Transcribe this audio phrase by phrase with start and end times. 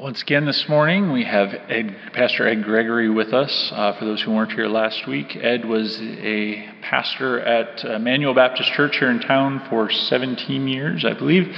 [0.00, 3.70] Once again, this morning we have Ed, Pastor Ed Gregory with us.
[3.70, 8.72] Uh, for those who weren't here last week, Ed was a pastor at Emmanuel Baptist
[8.72, 11.54] Church here in town for 17 years, I believe.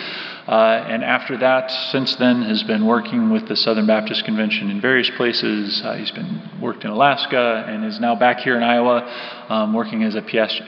[0.49, 4.81] Uh, and after that, since then, has been working with the Southern Baptist Convention in
[4.81, 5.81] various places.
[5.85, 9.09] Uh, he's been worked in Alaska and is now back here in Iowa,
[9.51, 10.22] um, working as a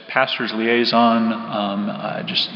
[0.07, 1.33] pastor's liaison.
[1.33, 2.49] Um, uh, just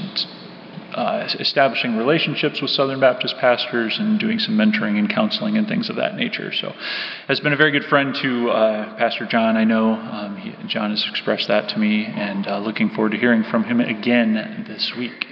[0.99, 5.89] uh, establishing relationships with Southern Baptist pastors and doing some mentoring and counseling and things
[5.89, 6.51] of that nature.
[6.51, 6.73] So,
[7.29, 9.55] has been a very good friend to uh, Pastor John.
[9.55, 13.17] I know um, he, John has expressed that to me, and uh, looking forward to
[13.17, 15.25] hearing from him again this week.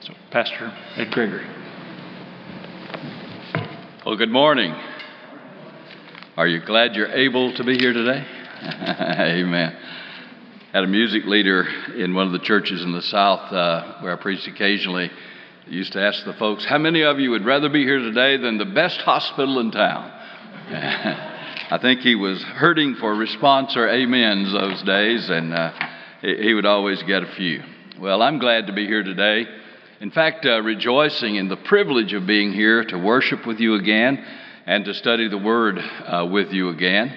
[0.00, 1.46] So, Pastor Ed Gregory.
[4.06, 4.74] Well, good morning.
[6.38, 8.26] Are you glad you're able to be here today?
[8.62, 9.76] Amen
[10.72, 14.16] had a music leader in one of the churches in the South uh, where I
[14.16, 15.10] preached occasionally.
[15.66, 18.56] Used to ask the folks, How many of you would rather be here today than
[18.56, 20.10] the best hospital in town?
[21.70, 25.72] I think he was hurting for response or amens those days, and uh,
[26.22, 27.62] he would always get a few.
[28.00, 29.46] Well, I'm glad to be here today.
[30.00, 34.24] In fact, uh, rejoicing in the privilege of being here to worship with you again
[34.66, 37.14] and to study the Word uh, with you again.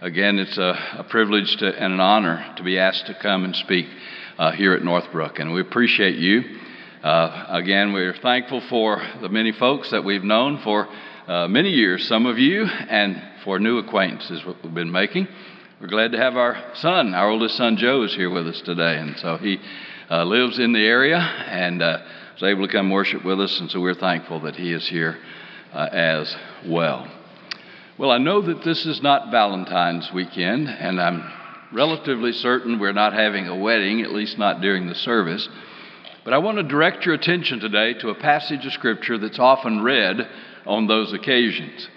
[0.00, 3.56] Again, it's a, a privilege to, and an honor to be asked to come and
[3.56, 3.86] speak
[4.38, 6.44] uh, here at Northbrook, and we appreciate you.
[7.02, 10.86] Uh, again, we're thankful for the many folks that we've known for
[11.26, 15.26] uh, many years, some of you, and for new acquaintances we've been making.
[15.80, 18.98] We're glad to have our son, our oldest son Joe, is here with us today,
[18.98, 19.58] and so he
[20.08, 21.98] uh, lives in the area and uh,
[22.34, 25.18] was able to come worship with us, and so we're thankful that he is here
[25.72, 27.17] uh, as well.
[27.98, 31.28] Well, I know that this is not Valentine's weekend, and I'm
[31.72, 35.48] relatively certain we're not having a wedding, at least not during the service.
[36.22, 39.82] But I want to direct your attention today to a passage of Scripture that's often
[39.82, 40.28] read
[40.64, 41.88] on those occasions.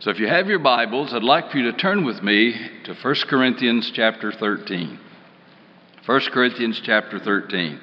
[0.00, 2.52] So if you have your Bibles, I'd like for you to turn with me
[2.84, 5.00] to 1 Corinthians chapter 13.
[6.04, 7.80] 1 Corinthians chapter 13.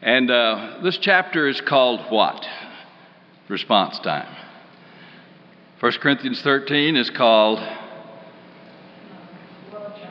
[0.00, 2.46] And uh, this chapter is called what?
[3.48, 4.28] Response time.
[5.80, 7.58] 1 Corinthians 13 is called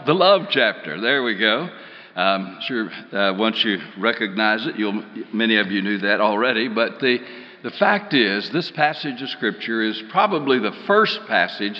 [0.07, 0.99] the love chapter.
[0.99, 1.69] There we go.
[2.15, 6.69] Um, sure, uh, once you recognize it, you'll, many of you knew that already.
[6.69, 7.19] But the,
[7.61, 11.79] the fact is, this passage of Scripture is probably the first passage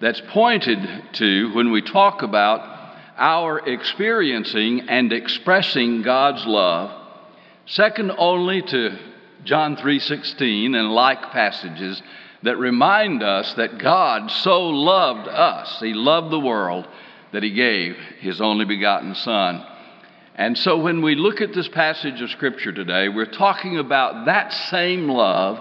[0.00, 0.78] that's pointed
[1.16, 6.90] to when we talk about our experiencing and expressing God's love,
[7.66, 8.96] second only to
[9.44, 12.00] John 3:16 and like passages
[12.46, 16.86] that remind us that God so loved us, He loved the world,
[17.32, 19.66] that He gave His only begotten Son.
[20.36, 24.52] And so when we look at this passage of Scripture today, we're talking about that
[24.52, 25.58] same love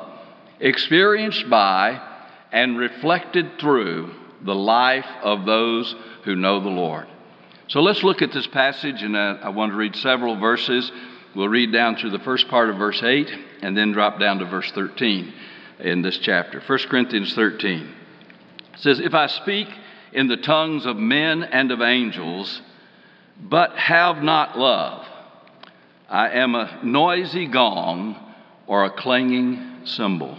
[0.60, 2.00] experienced by
[2.52, 4.14] and reflected through
[4.44, 7.08] the life of those who know the Lord.
[7.68, 10.92] So let's look at this passage, and uh, I want to read several verses.
[11.36, 13.28] We'll read down through the first part of verse 8
[13.64, 15.34] and then drop down to verse 13
[15.80, 16.62] in this chapter.
[16.66, 17.94] 1 Corinthians 13
[18.74, 19.68] it says, If I speak
[20.14, 22.62] in the tongues of men and of angels,
[23.42, 25.06] but have not love,
[26.10, 28.16] I am a noisy gong
[28.68, 30.38] or a clanging cymbal.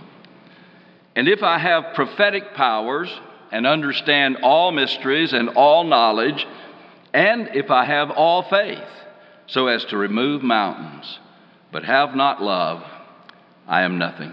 [1.15, 3.11] And if I have prophetic powers
[3.51, 6.47] and understand all mysteries and all knowledge,
[7.15, 8.79] and if I have all faith,
[9.47, 11.19] so as to remove mountains,
[11.73, 12.83] but have not love,
[13.67, 14.33] I am nothing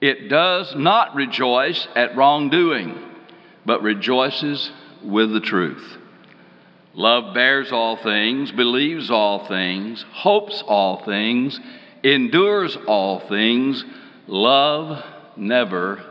[0.00, 2.98] It does not rejoice at wrongdoing,
[3.66, 4.70] but rejoices
[5.04, 5.98] with the truth.
[6.94, 11.60] Love bears all things, believes all things, hopes all things,
[12.02, 13.84] endures all things.
[14.26, 15.04] Love
[15.36, 16.02] never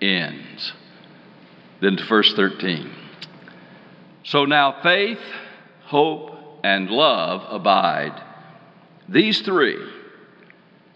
[0.00, 0.72] ends.
[1.80, 2.90] Then to verse 13.
[4.22, 5.20] So now faith,
[5.84, 6.30] hope,
[6.62, 8.22] and love abide,
[9.08, 9.76] these three,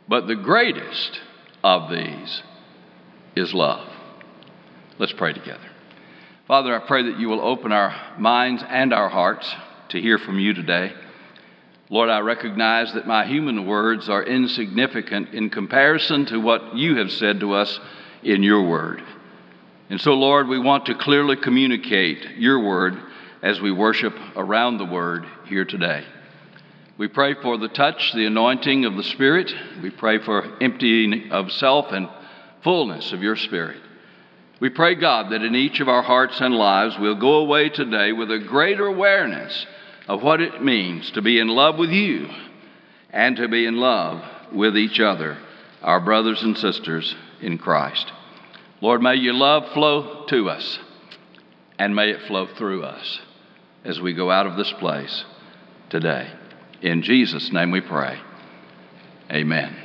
[0.08, 1.20] but the greatest
[1.62, 2.43] of these
[3.37, 3.88] is love.
[4.99, 5.69] Let's pray together.
[6.46, 9.55] Father, I pray that you will open our minds and our hearts
[9.90, 10.93] to hear from you today.
[11.90, 17.10] Lord, I recognize that my human words are insignificant in comparison to what you have
[17.10, 17.78] said to us
[18.22, 19.02] in your word.
[19.90, 22.99] And so, Lord, we want to clearly communicate your word
[23.43, 26.05] as we worship around the word here today.
[26.99, 29.55] We pray for the touch, the anointing of the Spirit.
[29.81, 32.09] We pray for emptying of self and
[32.65, 33.81] fullness of your Spirit.
[34.59, 38.11] We pray, God, that in each of our hearts and lives we'll go away today
[38.11, 39.65] with a greater awareness
[40.09, 42.29] of what it means to be in love with you
[43.11, 45.39] and to be in love with each other,
[45.83, 48.11] our brothers and sisters in Christ.
[48.81, 50.81] Lord, may your love flow to us
[51.79, 53.21] and may it flow through us
[53.85, 55.25] as we go out of this place
[55.91, 56.33] today.
[56.83, 58.21] In Jesus' name we pray.
[59.31, 59.77] Amen.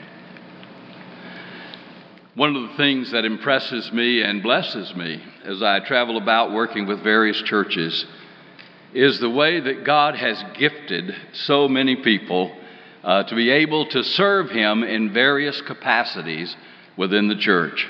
[2.35, 6.87] One of the things that impresses me and blesses me as I travel about working
[6.87, 8.05] with various churches
[8.93, 12.55] is the way that God has gifted so many people
[13.03, 16.55] uh, to be able to serve Him in various capacities
[16.95, 17.87] within the church.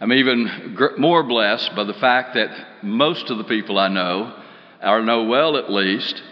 [0.00, 4.38] I'm even gr- more blessed by the fact that most of the people I know,
[4.82, 6.22] or know well at least,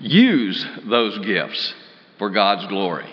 [0.00, 1.74] use those gifts
[2.18, 3.08] for God's glory.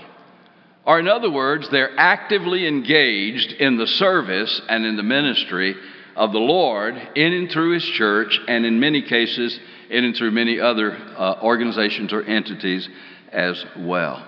[0.86, 5.76] Or, in other words, they're actively engaged in the service and in the ministry
[6.16, 10.32] of the Lord in and through His church, and in many cases, in and through
[10.32, 12.88] many other uh, organizations or entities
[13.32, 14.26] as well.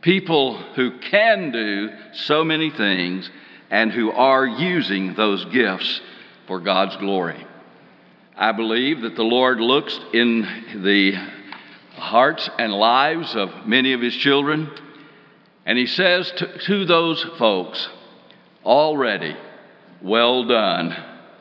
[0.00, 3.28] People who can do so many things
[3.70, 6.00] and who are using those gifts
[6.46, 7.44] for God's glory.
[8.36, 10.42] I believe that the Lord looks in
[10.82, 11.14] the
[12.04, 14.70] hearts and lives of many of His children,
[15.66, 17.88] and He says to, to those folks,
[18.64, 19.36] Already,
[20.02, 20.96] well done,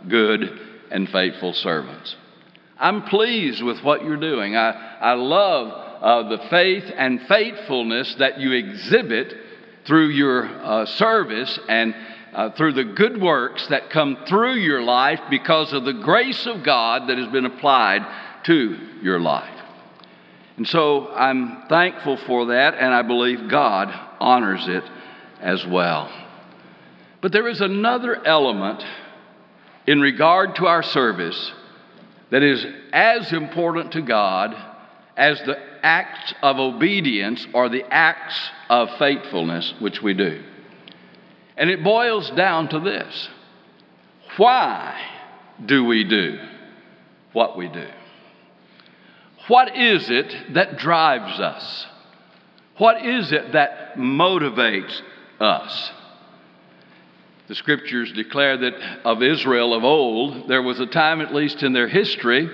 [0.08, 0.60] good
[0.92, 2.16] and faithful servants.
[2.78, 4.56] I'm pleased with what you're doing.
[4.56, 5.68] I, I love
[6.02, 9.34] uh, the faith and faithfulness that you exhibit
[9.86, 11.96] through your uh, service and
[12.34, 16.64] uh, through the good works that come through your life because of the grace of
[16.64, 18.06] God that has been applied
[18.46, 19.53] to your life.
[20.58, 23.88] And so I'm thankful for that, and I believe God
[24.20, 24.84] honors it
[25.42, 26.12] as well.
[27.22, 28.84] But there is another element
[29.88, 31.54] in regard to our service
[32.30, 34.56] that is as important to God
[35.18, 38.36] as the acts of obedience or the acts
[38.70, 40.42] of faithfulness which we do.
[41.58, 43.30] And it boils down to this
[44.38, 45.00] why
[45.64, 46.40] do we do
[47.34, 47.88] what we do?
[49.48, 51.88] What is it that drives us?
[52.78, 55.02] What is it that motivates
[55.40, 55.92] us?
[57.48, 58.74] The scriptures declare that
[59.06, 62.50] of Israel of old, there was a time, at least in their history,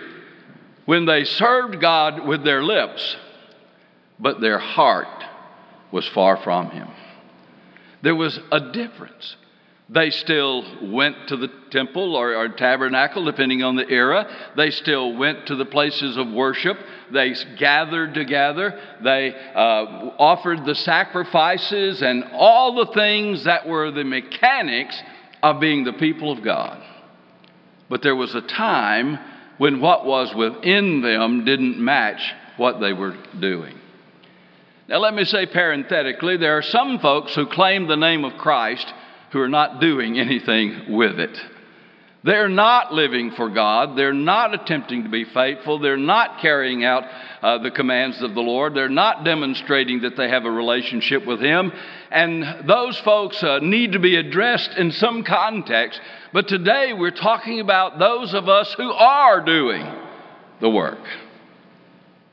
[0.85, 3.15] when they served God with their lips,
[4.19, 5.23] but their heart
[5.91, 6.87] was far from Him.
[8.01, 9.35] There was a difference.
[9.91, 14.27] They still went to the temple or, or, tabernacle, depending on the era.
[14.55, 16.77] They still went to the places of worship.
[17.11, 18.79] They gathered together.
[19.03, 25.01] They uh, offered the sacrifices and all the things that were the mechanics
[25.41, 26.83] of being the people of God.
[27.89, 29.17] But there was a time
[29.57, 32.21] when what was within them didn't match
[32.57, 33.75] what they were doing.
[34.87, 38.91] Now, let me say parenthetically there are some folks who claim the name of Christ
[39.31, 41.37] who are not doing anything with it.
[42.21, 43.97] They're not living for God.
[43.97, 45.79] They're not attempting to be faithful.
[45.79, 47.05] They're not carrying out
[47.41, 48.73] uh, the commands of the Lord.
[48.73, 51.71] They're not demonstrating that they have a relationship with Him.
[52.11, 56.01] And those folks uh, need to be addressed in some context.
[56.33, 59.87] But today we're talking about those of us who are doing
[60.59, 60.99] the work.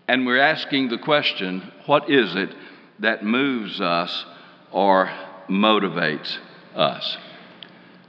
[0.08, 2.52] And we're asking the question what is it
[2.98, 4.24] that moves us
[4.72, 5.12] or
[5.48, 6.38] motivates
[6.76, 7.16] us?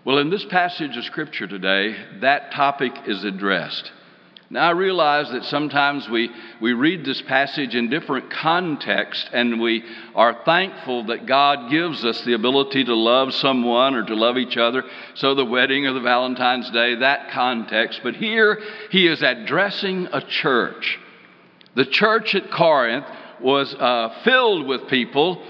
[0.06, 3.92] Well, in this passage of Scripture today, that topic is addressed.
[4.50, 6.30] Now, I realize that sometimes we,
[6.62, 9.84] we read this passage in different contexts, and we
[10.16, 14.56] are thankful that God gives us the ability to love someone or to love each
[14.56, 14.84] other.
[15.16, 18.00] So, the wedding or the Valentine's Day, that context.
[18.04, 20.98] But here, he is addressing a church
[21.78, 23.06] the church at Corinth
[23.40, 25.44] was uh, filled with people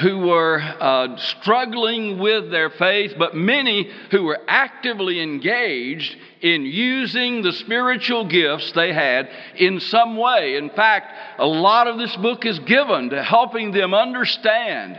[0.00, 7.42] who were uh, struggling with their faith, but many who were actively engaged in using
[7.42, 10.56] the spiritual gifts they had in some way.
[10.56, 14.98] In fact, a lot of this book is given to helping them understand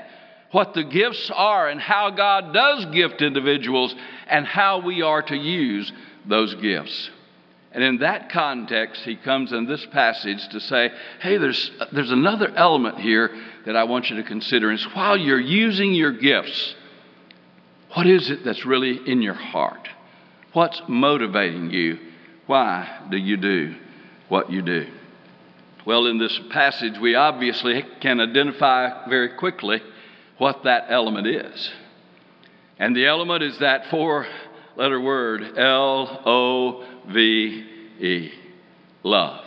[0.51, 3.95] what the gifts are and how God does gift individuals
[4.27, 5.91] and how we are to use
[6.25, 7.09] those gifts.
[7.71, 12.51] And in that context, he comes in this passage to say, hey, there's, there's another
[12.55, 13.35] element here
[13.67, 14.71] that I want you to consider.
[14.71, 16.73] is while you're using your gifts,
[17.95, 19.89] what is it that's really in your heart?
[20.53, 21.99] What's motivating you?
[22.45, 23.75] Why do you do
[24.29, 24.87] what you do?
[25.85, 29.81] Well, in this passage, we obviously can identify very quickly
[30.37, 31.69] what that element is.
[32.79, 34.27] And the element is that four
[34.77, 37.65] letter word L O V
[37.99, 38.31] E
[39.03, 39.43] love.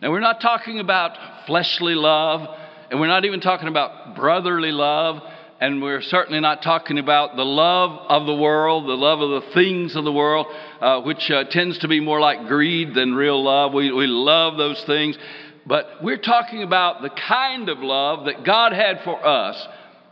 [0.00, 2.58] Now, we're not talking about fleshly love,
[2.92, 5.22] and we're not even talking about brotherly love,
[5.58, 9.50] and we're certainly not talking about the love of the world, the love of the
[9.52, 10.46] things of the world,
[10.78, 13.72] uh, which uh, tends to be more like greed than real love.
[13.72, 15.16] We, we love those things.
[15.64, 19.66] But we're talking about the kind of love that God had for us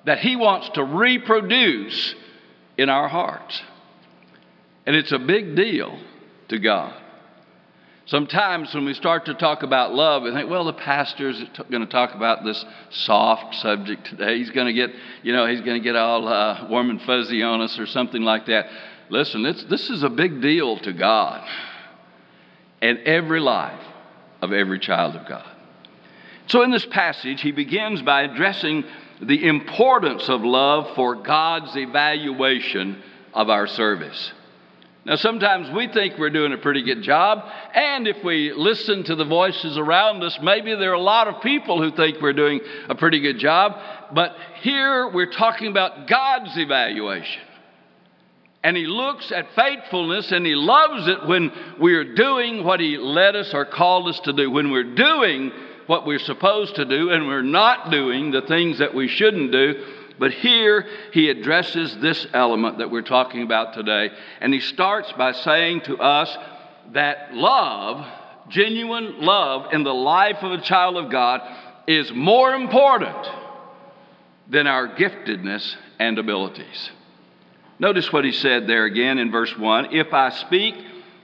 [0.07, 2.15] that He wants to reproduce
[2.79, 3.61] in our hearts.
[4.87, 5.99] And it's a big deal
[6.49, 6.95] to God.
[8.07, 11.41] Sometimes when we start to talk about love, we think, well, the pastor's
[11.71, 14.39] going to talk about this soft subject today.
[14.39, 14.91] He's going to get,
[15.23, 18.23] you know, he's going to get all uh, warm and fuzzy on us or something
[18.23, 18.67] like that.
[19.11, 21.47] Listen, this is a big deal to God
[22.83, 23.81] and every life
[24.43, 25.49] of every child of God.
[26.47, 28.85] So in this passage, he begins by addressing
[29.23, 33.03] the importance of love for God's evaluation
[33.35, 34.33] of our service.
[35.07, 39.15] Now, sometimes we think we're doing a pretty good job, and if we listen to
[39.15, 42.61] the voices around us, maybe there are a lot of people who think we're doing
[42.87, 43.81] a pretty good job,
[44.15, 47.43] but here we're talking about God's evaluation.
[48.63, 53.37] And He looks at faithfulness and He loves it when we're doing what He led
[53.37, 55.51] us or called us to do, when we're doing
[55.87, 59.83] what we're supposed to do and we're not doing the things that we shouldn't do
[60.21, 64.11] but here he addresses this element that we're talking about today.
[64.43, 66.37] And he starts by saying to us
[66.93, 68.07] that love,
[68.51, 71.41] genuine love in the life of a child of God,
[71.87, 73.17] is more important
[74.47, 76.91] than our giftedness and abilities.
[77.79, 80.75] Notice what he said there again in verse 1 If I speak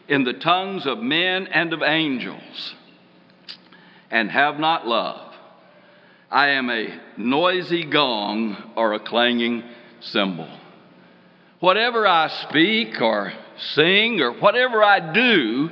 [0.08, 2.74] in the tongues of men and of angels
[4.10, 5.25] and have not love,
[6.30, 9.62] I am a noisy gong or a clanging
[10.00, 10.48] cymbal.
[11.60, 15.70] Whatever I speak or sing or whatever I do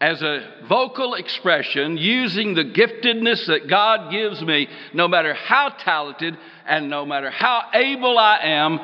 [0.00, 6.36] as a vocal expression using the giftedness that God gives me, no matter how talented
[6.66, 8.80] and no matter how able I am,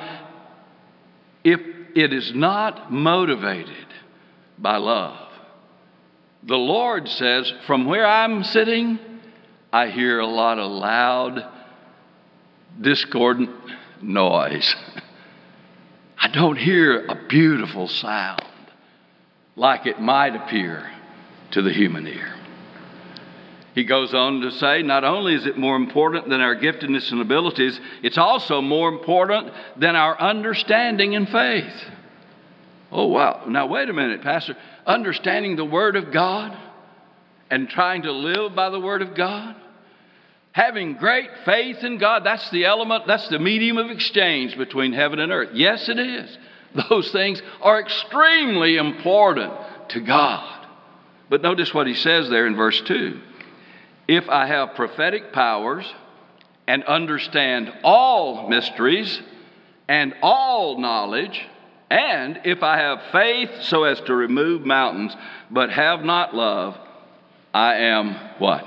[1.45, 1.61] if
[1.95, 3.87] it is not motivated
[4.59, 5.29] by love,
[6.43, 8.99] the Lord says, from where I'm sitting,
[9.73, 11.47] I hear a lot of loud,
[12.81, 13.51] discordant
[14.03, 14.75] noise.
[16.19, 18.43] I don't hear a beautiful sound
[19.57, 20.91] like it might appear
[21.53, 22.35] to the human ear.
[23.75, 27.21] He goes on to say, not only is it more important than our giftedness and
[27.21, 31.73] abilities, it's also more important than our understanding and faith.
[32.91, 33.45] Oh, wow.
[33.47, 34.57] Now, wait a minute, Pastor.
[34.85, 36.59] Understanding the Word of God?
[37.51, 39.57] And trying to live by the Word of God.
[40.53, 45.19] Having great faith in God, that's the element, that's the medium of exchange between heaven
[45.19, 45.51] and earth.
[45.55, 46.39] Yes, it is.
[46.89, 49.53] Those things are extremely important
[49.91, 50.67] to God.
[51.29, 53.21] But notice what he says there in verse 2
[54.09, 55.93] If I have prophetic powers
[56.67, 59.21] and understand all mysteries
[59.89, 61.41] and all knowledge,
[61.91, 65.17] and if I have faith so as to remove mountains,
[65.51, 66.77] but have not love,
[67.53, 68.65] I am what?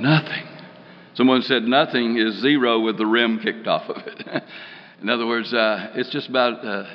[0.00, 0.46] Nothing.
[1.14, 4.44] Someone said nothing is zero with the rim kicked off of it.
[5.02, 6.86] In other words, uh, it's just about uh,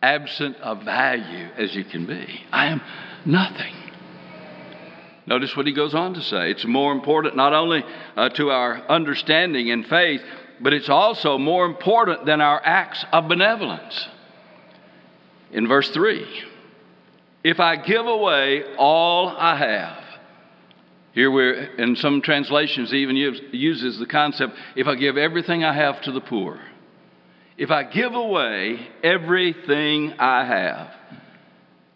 [0.00, 2.44] absent of value as you can be.
[2.52, 2.80] I am
[3.24, 3.74] nothing.
[5.26, 6.50] Notice what he goes on to say.
[6.50, 7.84] It's more important not only
[8.16, 10.20] uh, to our understanding and faith,
[10.60, 14.08] but it's also more important than our acts of benevolence.
[15.52, 16.26] In verse 3,
[17.44, 20.04] if I give away all I have,
[21.12, 25.74] here we're, in some translations, even use, uses the concept if I give everything I
[25.74, 26.60] have to the poor,
[27.58, 30.88] if I give away everything I have,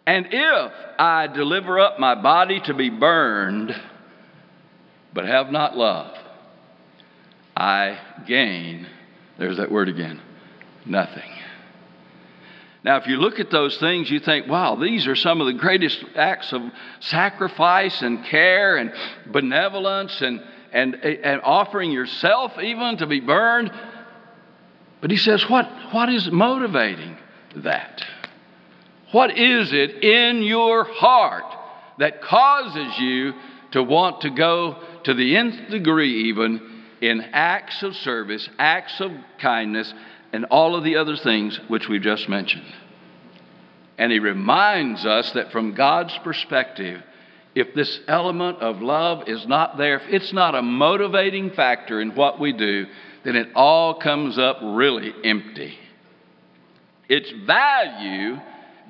[0.05, 3.71] and if I deliver up my body to be burned,
[5.13, 6.15] but have not love,
[7.55, 8.87] I gain,
[9.39, 10.21] there's that word again,
[10.85, 11.31] nothing.
[12.87, 15.51] Now, if you look at those things, you think, wow, these are some of the
[15.51, 16.61] greatest acts of
[17.01, 18.93] sacrifice and care and
[19.25, 20.41] benevolence and,
[20.71, 23.73] and, and offering yourself even to be burned.
[25.01, 27.17] But he says, what, what is motivating
[27.57, 28.05] that?
[29.11, 31.43] What is it in your heart
[31.99, 33.33] that causes you
[33.71, 39.11] to want to go to the nth degree, even in acts of service, acts of
[39.39, 39.93] kindness,
[40.33, 42.73] and all of the other things which we've just mentioned.
[43.97, 47.01] And he reminds us that from God's perspective,
[47.55, 52.13] if this element of love is not there, if it's not a motivating factor in
[52.13, 52.85] what we do,
[53.23, 55.77] then it all comes up really empty.
[57.09, 58.37] Its value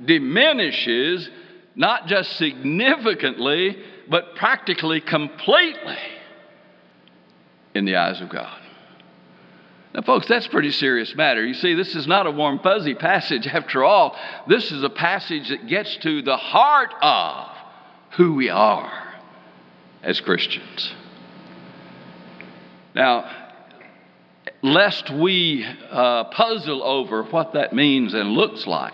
[0.04, 1.30] diminishes
[1.76, 3.78] not just significantly,
[4.10, 5.98] but practically completely
[7.74, 8.60] in the eyes of God.
[9.98, 11.44] Now, folks, that's a pretty serious matter.
[11.44, 14.16] You see, this is not a warm, fuzzy passage after all.
[14.48, 17.48] This is a passage that gets to the heart of
[18.12, 19.16] who we are
[20.04, 20.94] as Christians.
[22.94, 23.56] Now,
[24.62, 28.94] lest we uh, puzzle over what that means and looks like,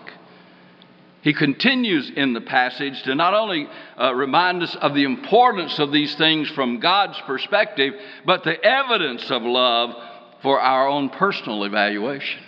[1.22, 3.68] he continues in the passage to not only
[4.00, 7.94] uh, remind us of the importance of these things from God's perspective,
[8.26, 9.96] but the evidence of love
[10.44, 12.42] for our own personal evaluation.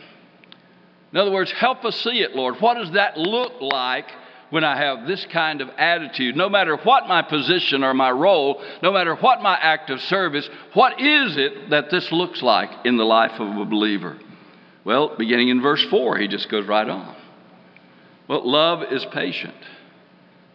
[1.11, 2.59] In other words, help us see it, Lord.
[2.59, 4.11] What does that look like
[4.49, 6.35] when I have this kind of attitude?
[6.35, 10.47] No matter what my position or my role, no matter what my act of service,
[10.73, 14.17] what is it that this looks like in the life of a believer?
[14.83, 17.15] Well, beginning in verse 4, he just goes right on.
[18.27, 19.55] Well, love is patient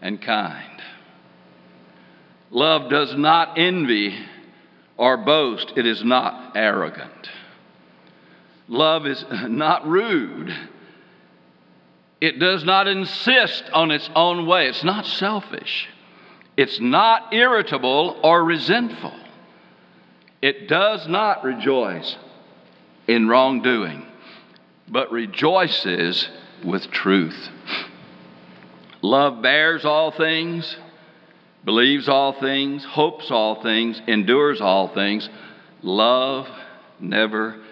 [0.03, 0.83] and kind.
[2.51, 4.19] Love does not envy
[5.01, 7.31] or boast, it is not arrogant.
[8.69, 10.55] Love is not rude.
[12.21, 14.69] It does not insist on its own way.
[14.69, 15.89] It's not selfish.
[16.55, 19.15] It's not irritable or resentful.
[20.43, 22.17] It does not rejoice
[23.09, 24.07] in wrongdoing,
[24.87, 26.29] but rejoices
[26.63, 27.49] with truth.
[29.01, 30.77] Love bears all things,
[31.65, 35.29] believes all things, hopes all things, endures all things.
[35.83, 36.47] Love
[36.99, 37.63] never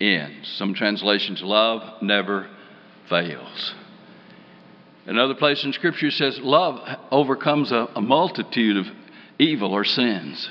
[0.00, 0.48] ends.
[0.56, 2.48] Some translations, love never
[3.08, 3.74] fails.
[5.06, 6.80] Another place in Scripture says, love
[7.12, 8.86] overcomes a, a multitude of
[9.38, 10.50] evil or sins.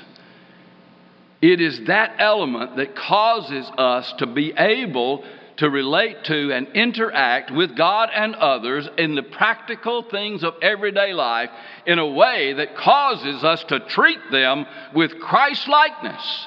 [1.42, 5.24] It is that element that causes us to be able
[5.56, 11.12] to relate to and interact with God and others in the practical things of everyday
[11.14, 11.50] life
[11.86, 16.46] in a way that causes us to treat them with Christ likeness,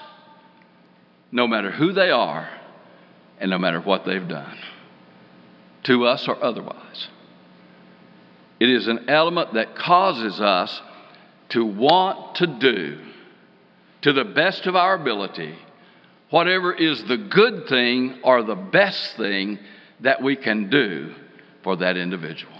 [1.32, 2.50] no matter who they are
[3.40, 4.58] and no matter what they've done,
[5.84, 7.08] to us or otherwise.
[8.60, 10.82] It is an element that causes us
[11.50, 13.00] to want to do
[14.02, 15.56] to the best of our ability
[16.30, 19.60] whatever is the good thing or the best thing
[20.02, 21.14] that we can do
[21.64, 22.54] for that individual.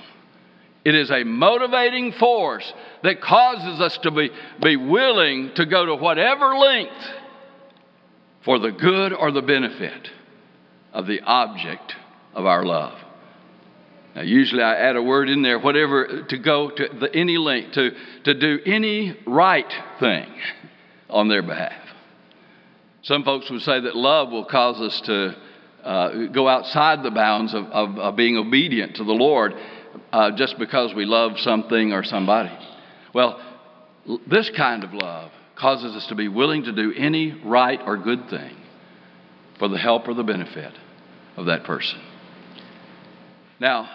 [0.86, 4.30] It is a motivating force that causes us to be,
[4.62, 6.96] be willing to go to whatever length
[8.44, 10.10] for the good or the benefit
[10.94, 11.96] of the object
[12.34, 12.98] of our love.
[14.16, 17.74] Now, usually I add a word in there, whatever, to go to the, any length,
[17.74, 17.92] to,
[18.24, 20.28] to do any right thing
[21.10, 21.89] on their behalf.
[23.04, 25.36] Some folks would say that love will cause us to
[25.84, 29.54] uh, go outside the bounds of, of, of, being obedient to the Lord
[30.12, 32.52] uh, just because we love something or somebody.
[33.14, 33.40] Well,
[34.28, 38.30] this kind of love causes us to be willing to do any right or good
[38.30, 38.56] thing
[39.58, 40.74] for the help or the benefit
[41.38, 42.00] of that person.
[43.60, 43.90] Now,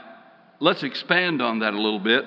[0.60, 2.24] let's expand on that a little bit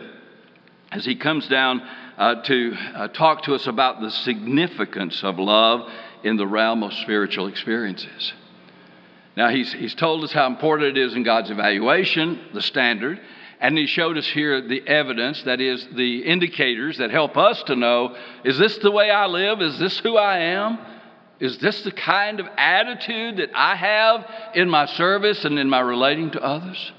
[0.91, 1.81] as he comes down
[2.17, 5.89] uh, to uh, talk to us about the significance of love
[6.23, 8.33] in the realm of spiritual experiences.
[9.35, 13.19] Now, he's, he's told us how important it is in God's evaluation, the standard,
[13.59, 17.75] and he showed us here the evidence, that is, the indicators that help us to
[17.75, 19.61] know is this the way I live?
[19.61, 20.77] Is this who I am?
[21.39, 25.79] Is this the kind of attitude that I have in my service and in my
[25.79, 26.91] relating to others?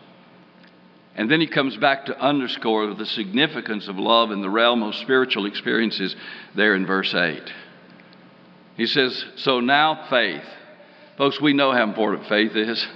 [1.16, 4.94] And then he comes back to underscore the significance of love in the realm of
[4.94, 6.14] spiritual experiences
[6.54, 7.42] there in verse 8.
[8.79, 10.45] He says, So now faith.
[11.19, 12.87] Folks, we know how important faith is.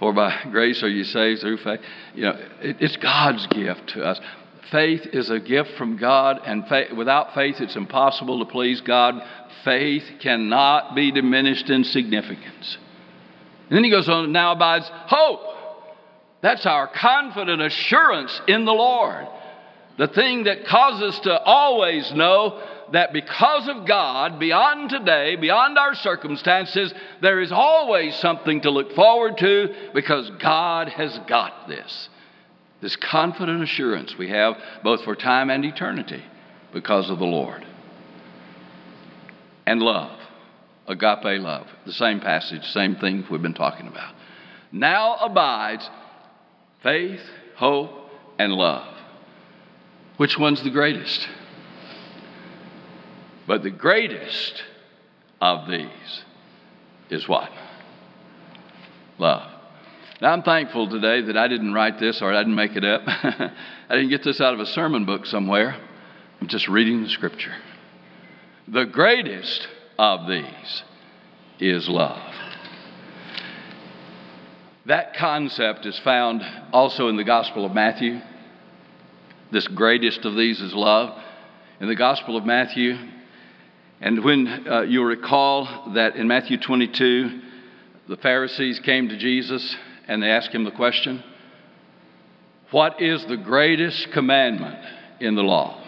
[0.00, 1.80] For by grace are you saved through faith.
[2.14, 4.20] You know, it, it's God's gift to us.
[4.72, 9.22] Faith is a gift from God, and faith, without faith, it's impossible to please God.
[9.64, 12.76] Faith cannot be diminished in significance.
[13.70, 15.40] And then he goes on, now abides hope.
[16.42, 19.26] That's our confident assurance in the Lord.
[19.96, 22.60] The thing that causes us to always know
[22.92, 28.94] that because of God, beyond today, beyond our circumstances, there is always something to look
[28.94, 32.08] forward to because God has got this.
[32.80, 36.22] This confident assurance we have both for time and eternity
[36.72, 37.66] because of the Lord.
[39.66, 40.18] And love,
[40.86, 44.14] agape love, the same passage, same thing we've been talking about.
[44.70, 45.88] Now abides
[46.82, 47.20] faith,
[47.56, 47.90] hope,
[48.38, 48.94] and love.
[50.16, 51.28] Which one's the greatest?
[53.48, 54.62] But the greatest
[55.40, 56.22] of these
[57.08, 57.50] is what?
[59.16, 59.50] Love.
[60.20, 63.02] Now, I'm thankful today that I didn't write this or I didn't make it up.
[63.06, 63.50] I
[63.94, 65.80] didn't get this out of a sermon book somewhere.
[66.40, 67.54] I'm just reading the scripture.
[68.68, 69.66] The greatest
[69.98, 70.82] of these
[71.58, 72.34] is love.
[74.84, 78.20] That concept is found also in the Gospel of Matthew.
[79.50, 81.18] This greatest of these is love.
[81.80, 82.96] In the Gospel of Matthew,
[84.00, 87.40] and when uh, you'll recall that in Matthew 22,
[88.08, 91.22] the Pharisees came to Jesus and they asked him the question
[92.70, 94.78] What is the greatest commandment
[95.20, 95.84] in the law?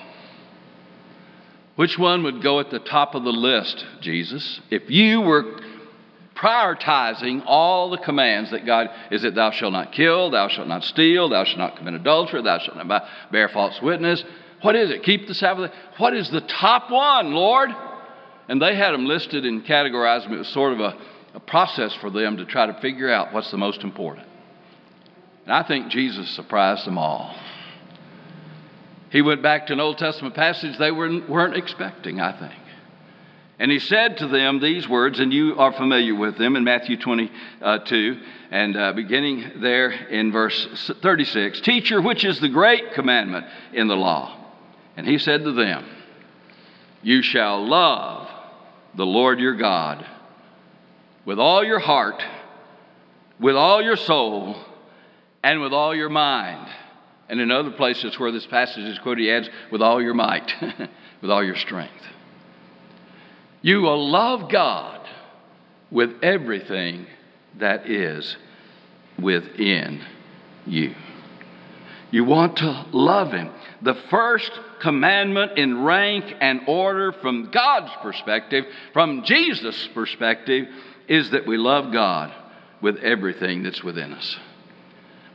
[1.77, 4.61] Which one would go at the top of the list, Jesus?
[4.71, 5.45] If you were
[6.37, 10.83] prioritizing all the commands that God is it thou shalt not kill, thou shalt not
[10.83, 14.23] steal, thou shalt not commit adultery, thou shalt not bear false witness.
[14.63, 15.05] What is it?
[15.05, 15.71] Keep the Sabbath.
[15.97, 17.71] What is the top one, Lord?
[18.51, 20.35] And they had them listed and categorized them.
[20.35, 20.99] It was sort of a,
[21.35, 24.27] a process for them to try to figure out what's the most important.
[25.45, 27.33] And I think Jesus surprised them all.
[29.11, 32.61] He went back to an Old Testament passage they weren't, expecting, I think.
[33.61, 36.97] And he said to them these words, and you are familiar with them in Matthew
[36.97, 43.87] 22, and uh, beginning there in verse 36 Teacher, which is the great commandment in
[43.87, 44.37] the law?
[44.97, 45.87] And he said to them,
[47.05, 48.30] You shall love
[48.95, 50.07] the Lord your God
[51.25, 52.23] with all your heart,
[53.39, 54.57] with all your soul,
[55.43, 56.69] and with all your mind.
[57.29, 60.53] And in other places where this passage is quoted, he adds, with all your might,
[61.23, 62.05] with all your strength.
[63.63, 65.07] You will love God
[65.91, 67.07] with everything
[67.59, 68.37] that is
[69.19, 70.03] within
[70.67, 70.95] you.
[72.11, 73.51] You want to love Him.
[73.83, 80.69] The first commandment in rank and order from God's perspective, from Jesus' perspective,
[81.09, 82.33] is that we love God
[82.81, 84.39] with everything that's within us.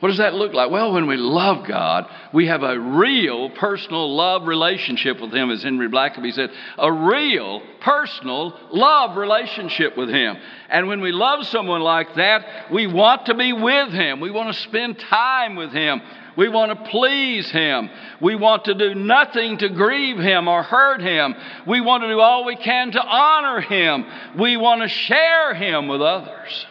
[0.01, 0.69] What does that look like?
[0.69, 5.63] Well, when we love God, we have a real personal love relationship with Him, as
[5.63, 10.35] Henry Blackaby said, a real personal love relationship with Him.
[10.69, 14.19] And when we love someone like that, we want to be with Him.
[14.19, 16.01] We want to spend time with Him.
[16.37, 17.89] We want to please Him.
[18.21, 21.35] We want to do nothing to grieve Him or hurt Him.
[21.65, 24.05] We want to do all we can to honor Him.
[24.37, 26.65] We want to share Him with others.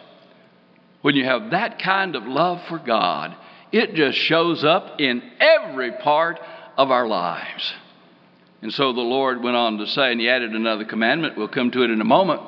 [1.01, 3.35] When you have that kind of love for God,
[3.71, 6.39] it just shows up in every part
[6.77, 7.73] of our lives.
[8.61, 11.37] And so the Lord went on to say, and He added another commandment.
[11.37, 12.41] We'll come to it in a moment.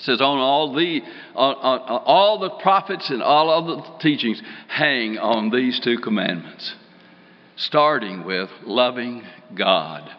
[0.00, 1.02] It says, on all the
[1.34, 5.98] on, on, on all the prophets and all of the teachings hang on these two
[5.98, 6.74] commandments,
[7.56, 10.10] starting with loving God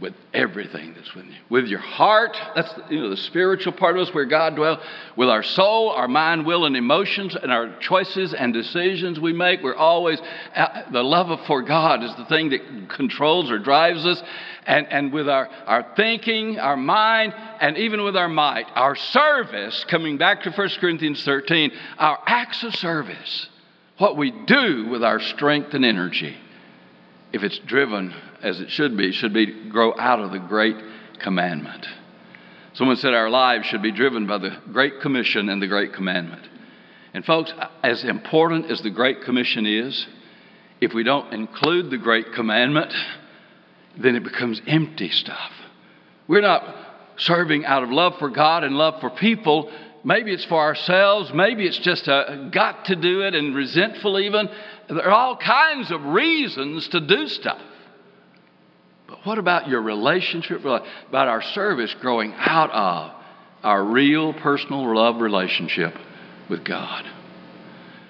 [0.00, 1.38] with everything that's within you.
[1.48, 4.78] With your heart, that's you know, the spiritual part of us where God dwells.
[5.16, 9.62] With our soul, our mind, will, and emotions, and our choices and decisions we make,
[9.62, 10.20] we're always,
[10.54, 14.22] uh, the love for God is the thing that controls or drives us.
[14.66, 19.84] And, and with our, our thinking, our mind, and even with our might, our service,
[19.88, 23.48] coming back to 1 Corinthians 13, our acts of service,
[23.98, 26.36] what we do with our strength and energy,
[27.32, 30.76] if it's driven as it should be, should be grow out of the great
[31.20, 31.86] commandment.
[32.74, 36.42] Someone said our lives should be driven by the Great Commission and the Great Commandment.
[37.12, 37.52] And, folks,
[37.84, 40.06] as important as the Great Commission is,
[40.80, 42.92] if we don't include the Great Commandment,
[43.98, 45.50] then it becomes empty stuff.
[46.26, 46.64] We're not
[47.16, 49.70] serving out of love for God and love for people.
[50.02, 51.32] Maybe it's for ourselves.
[51.32, 54.48] Maybe it's just a got to do it and resentful, even.
[54.88, 57.60] There are all kinds of reasons to do stuff.
[59.06, 63.12] But what about your relationship, about our service growing out of
[63.62, 65.94] our real personal love relationship
[66.48, 67.06] with God?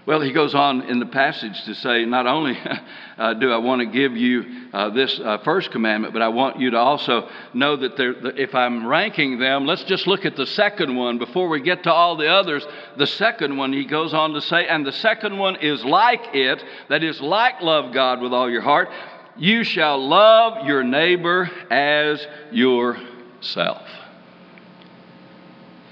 [0.06, 2.58] Well, he goes on in the passage to say, not only
[3.18, 6.60] uh, do I want to give you uh, this uh, first commandment, but I want
[6.60, 10.46] you to also know that, that if I'm ranking them, let's just look at the
[10.46, 12.66] second one before we get to all the others.
[12.98, 16.62] The second one, he goes on to say, and the second one is like it,
[16.90, 18.90] that is like love God with all your heart.
[19.38, 23.88] You shall love your neighbor as yourself.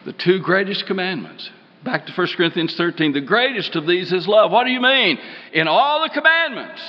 [0.05, 1.51] The two greatest commandments.
[1.85, 3.13] Back to 1 Corinthians 13.
[3.13, 4.51] The greatest of these is love.
[4.51, 5.19] What do you mean?
[5.53, 6.83] In all the commandments,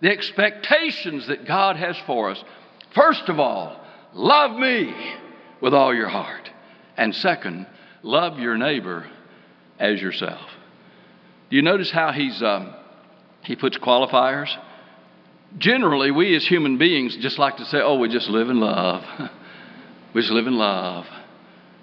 [0.00, 2.42] the expectations that God has for us.
[2.94, 3.78] First of all,
[4.14, 4.94] love me
[5.60, 6.50] with all your heart.
[6.96, 7.66] And second,
[8.02, 9.06] love your neighbor
[9.78, 10.48] as yourself.
[11.50, 12.74] Do you notice how he's um,
[13.46, 14.54] he puts qualifiers.
[15.56, 19.04] Generally, we as human beings just like to say, oh, we just live in love.
[20.14, 21.06] we just live in love.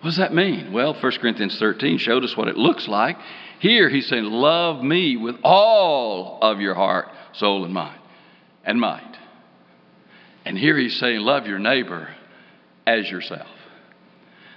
[0.04, 0.74] What does that mean?
[0.74, 3.18] Well, 1 Corinthians 13 showed us what it looks like.
[3.60, 8.02] Here he's saying, Love me with all of your heart, soul, and mind,
[8.66, 9.18] and might.
[10.44, 12.10] And here he's saying, Love your neighbor
[12.86, 13.48] as yourself.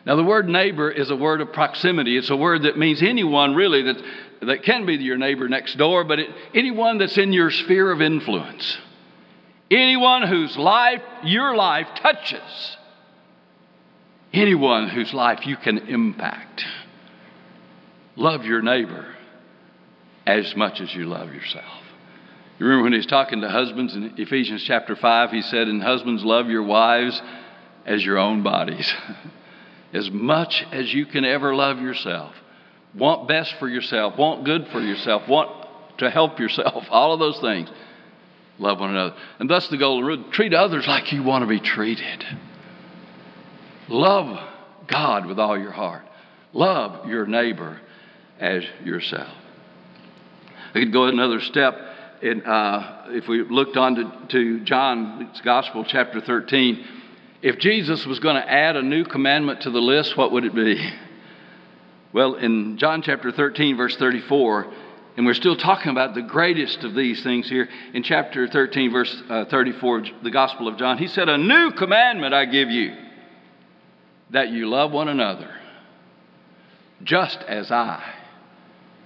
[0.04, 2.18] Now, the word neighbor is a word of proximity.
[2.18, 4.02] It's a word that means anyone really that,
[4.42, 8.02] that can be your neighbor next door, but it, anyone that's in your sphere of
[8.02, 8.78] influence.
[9.70, 12.76] Anyone whose life, your life, touches
[14.32, 16.64] anyone whose life you can impact.
[18.16, 19.06] Love your neighbor
[20.26, 21.82] as much as you love yourself.
[22.58, 26.24] You remember when he's talking to husbands in Ephesians chapter 5, he said, And husbands,
[26.24, 27.20] love your wives
[27.84, 28.92] as your own bodies,
[29.92, 32.34] as much as you can ever love yourself.
[32.94, 37.38] Want best for yourself, want good for yourself, want to help yourself, all of those
[37.40, 37.68] things.
[38.58, 39.14] Love one another.
[39.38, 42.24] And thus the golden rule treat others like you want to be treated.
[43.88, 44.38] Love
[44.86, 46.04] God with all your heart.
[46.52, 47.80] Love your neighbor
[48.40, 49.32] as yourself.
[50.74, 51.74] I could go another step.
[52.22, 56.84] In, uh, if we looked on to, to John's Gospel, chapter 13,
[57.42, 60.54] if Jesus was going to add a new commandment to the list, what would it
[60.54, 60.92] be?
[62.12, 64.72] Well, in John chapter 13, verse 34,
[65.18, 69.22] and we're still talking about the greatest of these things here in chapter 13, verse
[69.28, 70.96] uh, 34, the Gospel of John.
[70.96, 72.94] He said, A new commandment I give you
[74.30, 75.50] that you love one another
[77.02, 78.02] just as I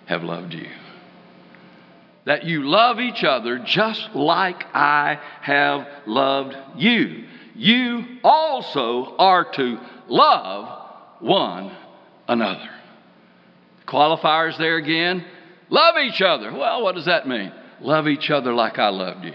[0.06, 0.68] have loved you.
[2.26, 7.24] That you love each other just like I have loved you.
[7.54, 9.78] You also are to
[10.08, 10.86] love
[11.20, 11.76] one
[12.28, 12.68] another.
[13.86, 15.24] Qualifiers there again.
[15.68, 16.52] Love each other.
[16.52, 17.52] Well, what does that mean?
[17.80, 19.34] Love each other like I loved you.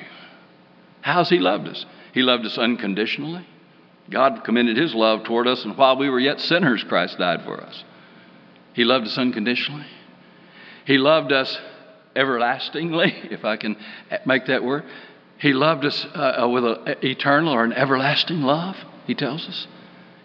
[1.02, 1.86] How's He loved us?
[2.13, 3.45] He loved us unconditionally.
[4.10, 7.60] God commended his love toward us, and while we were yet sinners, Christ died for
[7.62, 7.84] us.
[8.74, 9.88] He loved us unconditionally.
[10.86, 11.58] He loved us
[12.15, 13.78] everlastingly, if I can
[14.26, 14.84] make that word.
[15.38, 19.68] He loved us uh, uh with an eternal or an everlasting love, he tells us.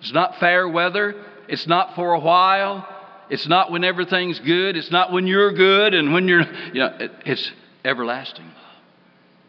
[0.01, 1.15] It's not fair weather,
[1.49, 2.87] it's not for a while,
[3.29, 6.97] it's not when everything's good, it's not when you're good and when you're, you know,
[6.99, 7.51] it, it's
[7.85, 8.57] everlasting love.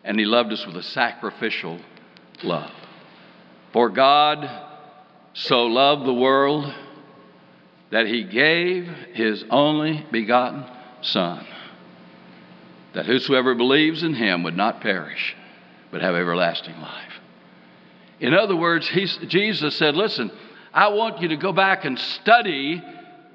[0.04, 1.80] And he loved us with a sacrificial
[2.44, 2.72] love.
[3.74, 4.50] For God
[5.34, 6.74] so loved the world
[7.92, 10.66] that he gave his only begotten
[11.02, 11.46] Son,
[12.94, 15.36] that whosoever believes in him would not perish,
[15.92, 17.14] but have everlasting life.
[18.20, 18.88] In other words,
[19.28, 20.32] Jesus said, Listen,
[20.74, 22.82] I want you to go back and study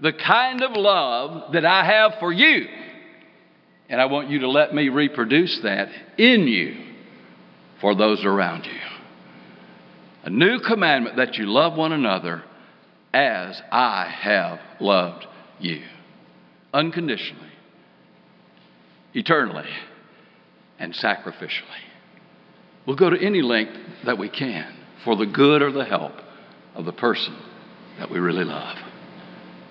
[0.00, 2.68] the kind of love that I have for you.
[3.88, 6.76] And I want you to let me reproduce that in you
[7.80, 8.85] for those around you.
[10.26, 12.42] A new commandment that you love one another
[13.14, 15.24] as I have loved
[15.60, 15.82] you.
[16.74, 17.52] Unconditionally,
[19.14, 19.70] eternally,
[20.80, 21.62] and sacrificially.
[22.86, 26.14] We'll go to any length that we can for the good or the help
[26.74, 27.36] of the person
[28.00, 28.76] that we really love.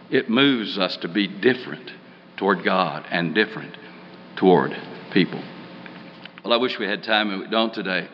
[0.10, 1.92] It moves us to be different
[2.38, 3.76] toward God and different
[4.38, 4.72] toward
[5.12, 5.44] people.
[6.46, 8.08] Well, I wish we had time, and we don't today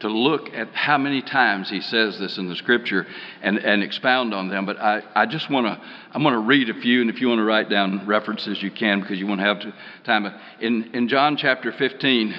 [0.00, 3.06] to look at how many times he says this in the scripture
[3.42, 4.66] and, and expound on them.
[4.66, 5.80] But I, I just want to,
[6.12, 8.70] I'm going to read a few, and if you want to write down references, you
[8.70, 9.62] can because you won't have
[10.04, 10.26] time.
[10.60, 12.34] In, in John chapter 15,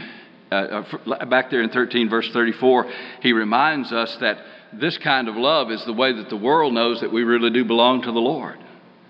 [0.51, 2.91] uh, uh back there in 13, verse 34,
[3.21, 4.37] he reminds us that
[4.73, 7.65] this kind of love is the way that the world knows that we really do
[7.65, 8.59] belong to the Lord.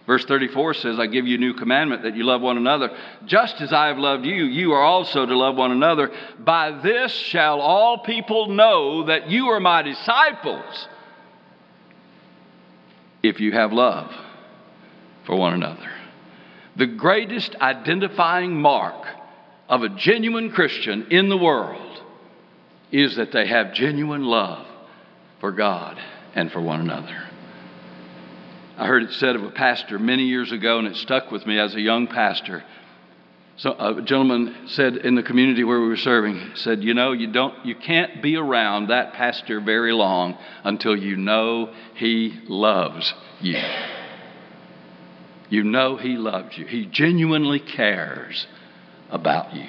[0.08, 2.98] Verse 34 says, I give you a new commandment that you love one another.
[3.26, 6.12] Just as I have loved you, you are also to love one another.
[6.40, 10.88] By this shall all people know that you are my disciples
[13.22, 14.10] if you have love
[15.26, 15.92] for one another.
[16.78, 19.06] The greatest identifying mark
[19.68, 22.02] of a genuine Christian in the world
[22.94, 24.66] is that they have genuine love
[25.42, 26.00] for God
[26.34, 27.27] and for one another.
[28.78, 31.60] I heard it said of a pastor many years ago, and it stuck with me
[31.60, 32.64] as a young pastor.
[33.58, 37.26] So a gentleman said in the community where we were serving, said, "You know, you
[37.26, 43.60] don't, you can't be around that pastor very long until you know he loves you.
[45.50, 46.66] You know he loves you.
[46.66, 48.46] He genuinely cares
[49.10, 49.68] about you.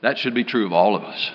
[0.00, 1.30] That should be true of all of us.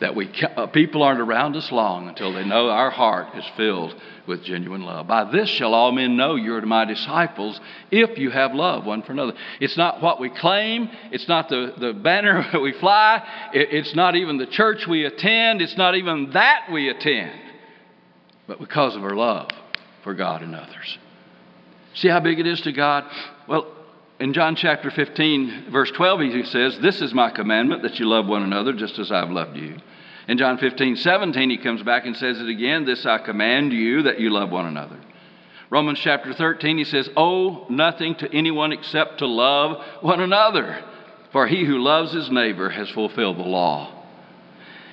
[0.00, 3.94] That we uh, people aren't around us long until they know our heart is filled
[4.26, 5.06] with genuine love.
[5.06, 7.60] By this shall all men know you're my disciples
[7.90, 9.34] if you have love one for another.
[9.60, 14.16] It's not what we claim, it's not the, the banner we fly, it, it's not
[14.16, 17.38] even the church we attend, it's not even that we attend,
[18.46, 19.50] but because of our love
[20.02, 20.98] for God and others.
[21.94, 23.04] See how big it is to God?
[23.48, 23.76] Well,
[24.20, 28.26] in John chapter 15, verse 12, he says, This is my commandment that you love
[28.26, 29.76] one another just as I've loved you.
[30.28, 34.02] In John 15, 17, he comes back and says it again, This I command you
[34.02, 34.98] that you love one another.
[35.70, 40.84] Romans chapter 13, he says, Owe nothing to anyone except to love one another,
[41.32, 43.96] for he who loves his neighbor has fulfilled the law.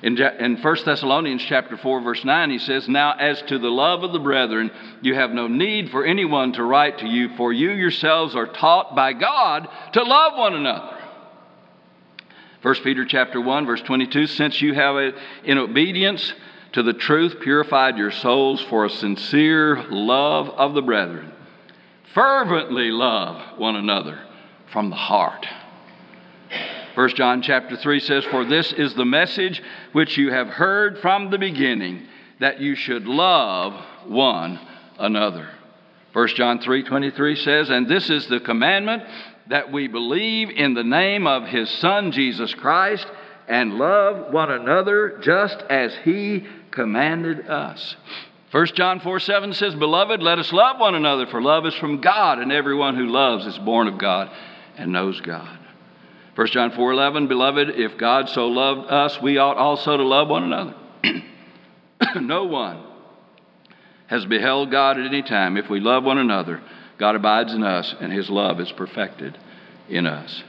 [0.02, 4.04] In, in 1 Thessalonians chapter 4, verse 9, he says, Now as to the love
[4.04, 4.70] of the brethren,
[5.02, 8.94] you have no need for anyone to write to you, for you yourselves are taught
[8.94, 10.97] by God to love one another.
[12.62, 16.32] 1 Peter chapter 1, verse 22, Since you have, in obedience
[16.72, 21.32] to the truth, purified your souls for a sincere love of the brethren,
[22.12, 24.18] fervently love one another
[24.72, 25.46] from the heart.
[26.96, 31.30] 1 John chapter 3 says, For this is the message which you have heard from
[31.30, 32.08] the beginning,
[32.40, 34.58] that you should love one
[34.98, 35.48] another.
[36.12, 39.04] 1 John 3 23 says, And this is the commandment
[39.48, 43.06] that we believe in the name of his Son, Jesus Christ,
[43.46, 47.96] and love one another just as he commanded us.
[48.50, 52.00] 1 John 4 7 says, Beloved, let us love one another, for love is from
[52.00, 54.30] God, and everyone who loves is born of God
[54.76, 55.58] and knows God.
[56.38, 60.44] 1 John 4:11, beloved, if God so loved us, we ought also to love one
[60.44, 60.74] another.
[62.20, 62.80] no one
[64.06, 65.56] has beheld God at any time.
[65.56, 66.62] If we love one another,
[66.98, 69.38] God abides in us, and his love is perfected
[69.88, 70.42] in us.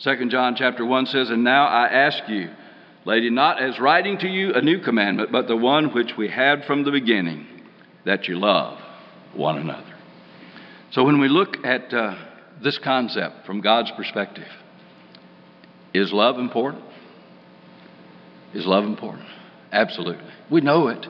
[0.00, 2.50] 2 John chapter 1 says, And now I ask you,
[3.04, 6.64] lady, not as writing to you a new commandment, but the one which we had
[6.64, 7.46] from the beginning,
[8.04, 8.78] that you love
[9.34, 9.94] one another.
[10.90, 12.14] So when we look at uh,
[12.62, 14.48] this concept from God's perspective,
[15.92, 16.84] is love important?
[18.52, 19.26] Is love important?
[19.72, 20.30] Absolutely.
[20.50, 21.06] We know it,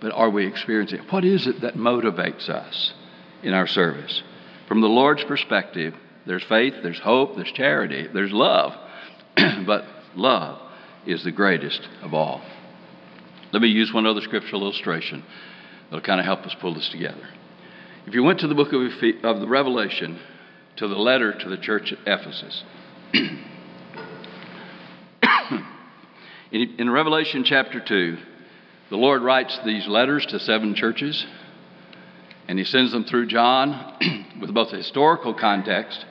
[0.00, 1.12] but are we experiencing it?
[1.12, 2.92] What is it that motivates us
[3.44, 4.22] in our service?
[4.66, 5.94] From the Lord's perspective,
[6.26, 8.72] there's faith, there's hope, there's charity, there's love,
[9.66, 9.84] but
[10.16, 10.60] love
[11.06, 12.42] is the greatest of all.
[13.52, 15.22] Let me use one other scriptural illustration
[15.84, 17.28] that'll kind of help us pull this together.
[18.06, 18.80] If you went to the book of,
[19.24, 20.18] of the Revelation,
[20.76, 22.64] to the letter to the church at Ephesus,
[26.54, 28.16] In, in Revelation chapter 2,
[28.88, 31.26] the Lord writes these letters to seven churches,
[32.48, 36.04] and He sends them through John with both a historical context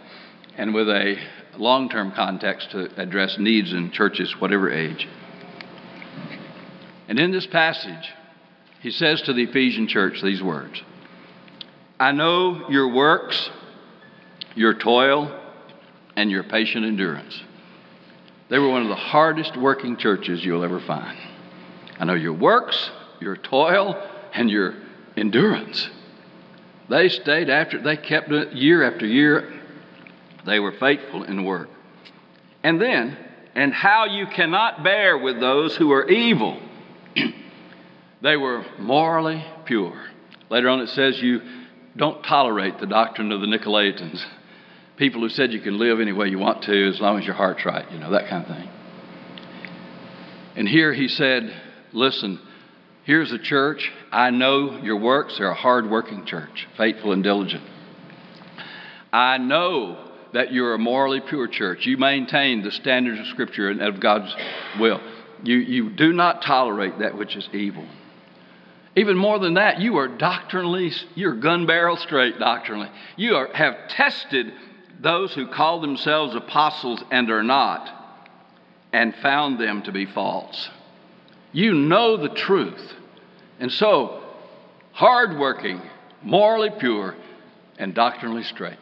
[0.58, 1.16] and with a
[1.58, 5.08] long term context to address needs in churches, whatever age.
[7.08, 8.10] And in this passage,
[8.82, 10.82] he says to the Ephesian church these words
[12.00, 13.50] I know your works,
[14.56, 15.40] your toil,
[16.16, 17.42] and your patient endurance.
[18.50, 21.18] They were one of the hardest working churches you'll ever find.
[22.00, 23.96] I know your works, your toil,
[24.34, 24.76] and your
[25.16, 25.90] endurance.
[26.90, 29.54] They stayed after, they kept it year after year.
[30.46, 31.70] They were faithful in work.
[32.64, 33.18] And then,
[33.56, 36.62] and how you cannot bear with those who are evil.
[38.22, 40.02] they were morally pure.
[40.50, 41.42] Later on, it says you
[41.96, 44.24] don't tolerate the doctrine of the Nicolaitans
[44.98, 47.36] people who said you can live any way you want to as long as your
[47.36, 48.70] heart's right, you know, that kind of thing.
[50.56, 51.54] And here he said,
[51.92, 52.40] Listen,
[53.04, 53.92] here's a church.
[54.12, 55.38] I know your works.
[55.38, 57.64] They're a hard working church, faithful and diligent.
[59.12, 61.86] I know that you're a morally pure church.
[61.86, 64.36] You maintain the standards of Scripture and of God's
[64.80, 65.00] will.
[65.44, 67.86] You, you do not tolerate that which is evil.
[68.96, 72.90] Even more than that, you are doctrinally, you're gun barrel straight doctrinally.
[73.18, 74.54] You are, have tested
[75.00, 77.90] those who call themselves apostles and are not,
[78.92, 80.70] and found them to be false.
[81.54, 82.94] You know the truth.
[83.60, 84.22] And so,
[84.92, 85.82] hardworking,
[86.22, 87.16] morally pure,
[87.78, 88.78] and doctrinally straight.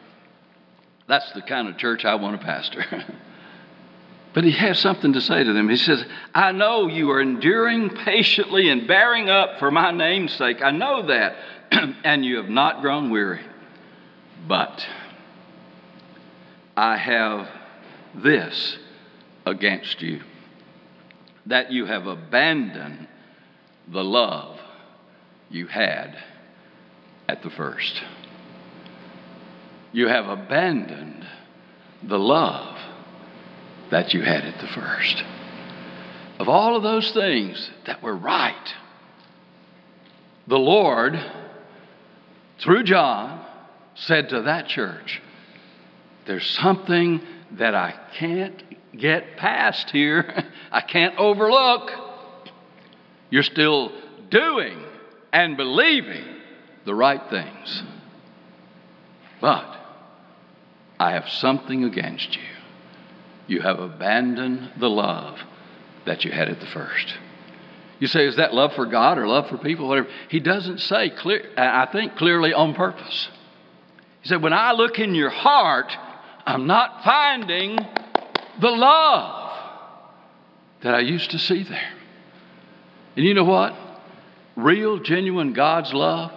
[1.06, 2.84] That's the kind of church I want to pastor.
[4.34, 5.68] but he has something to say to them.
[5.68, 10.62] He says, I know you are enduring patiently and bearing up for my name's sake.
[10.62, 11.36] I know that.
[12.04, 13.40] and you have not grown weary.
[14.46, 14.86] But
[16.76, 17.48] I have
[18.14, 18.78] this
[19.46, 20.22] against you
[21.46, 23.08] that you have abandoned
[23.88, 24.58] the love
[25.50, 26.16] you had
[27.28, 28.02] at the first.
[29.92, 31.26] You have abandoned
[32.02, 32.78] the love
[33.90, 35.22] that you had at the first.
[36.38, 38.74] of all of those things that were right,
[40.48, 41.18] the Lord,
[42.58, 43.44] through John,
[43.94, 45.22] said to that church,
[46.26, 47.20] There's something
[47.52, 48.60] that I can't
[48.96, 51.90] get past here, I can't overlook.
[53.30, 53.92] You're still
[54.30, 54.82] doing
[55.32, 56.24] and believing
[56.84, 57.82] the right things.
[59.40, 59.76] But
[60.98, 62.42] I have something against you.
[63.46, 65.38] You have abandoned the love
[66.06, 67.14] that you had at the first.
[67.98, 69.88] You say, is that love for God or love for people?
[69.88, 70.08] Whatever.
[70.28, 73.28] He doesn't say clear, I think clearly on purpose.
[74.22, 75.92] He said, when I look in your heart,
[76.46, 77.78] I'm not finding
[78.60, 79.52] the love
[80.82, 81.92] that I used to see there.
[83.16, 83.74] And you know what?
[84.56, 86.32] Real, genuine God's love,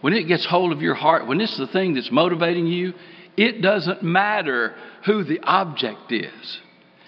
[0.00, 2.94] when it gets hold of your heart, when it's the thing that's motivating you,
[3.36, 4.74] it doesn't matter
[5.04, 6.60] who the object is.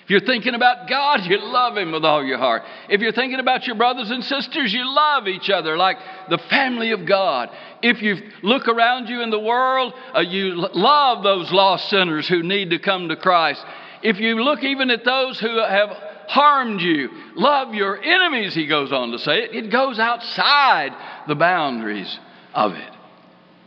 [0.05, 2.63] If you're thinking about God, you love Him with all your heart.
[2.91, 5.97] If you're thinking about your brothers and sisters, you love each other like
[6.29, 7.49] the family of God.
[7.83, 12.43] If you look around you in the world, uh, you love those lost sinners who
[12.43, 13.65] need to come to Christ.
[14.05, 15.89] If you look even at those who have
[16.29, 19.45] harmed you, love your enemies, he goes on to say.
[19.45, 20.93] It, it goes outside
[21.27, 22.19] the boundaries
[22.53, 22.93] of it.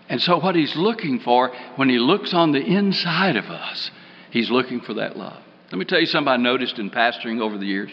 [0.10, 3.90] And so, what he's looking for when he looks on the inside of us,
[4.30, 5.42] he's looking for that love.
[5.72, 7.92] Let me tell you something I noticed in pastoring over the years.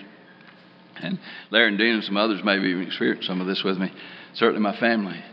[0.96, 1.18] And
[1.50, 3.90] Larry and Dean and some others maybe even experienced some of this with me,
[4.34, 5.24] certainly my family.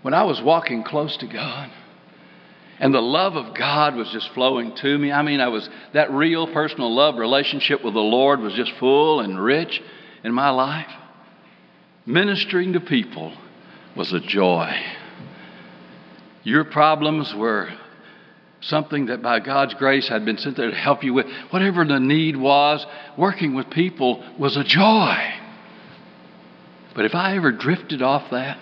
[0.00, 1.70] When I was walking close to God,
[2.80, 5.10] and the love of God was just flowing to me.
[5.10, 9.20] I mean, I was that real personal love relationship with the Lord was just full
[9.20, 9.82] and rich
[10.22, 10.90] in my life.
[12.06, 13.32] Ministering to people
[13.96, 14.74] was a joy.
[16.44, 17.68] Your problems were
[18.60, 21.26] something that by God's grace had been sent there to help you with.
[21.50, 25.16] Whatever the need was, working with people was a joy.
[26.94, 28.58] But if I ever drifted off that,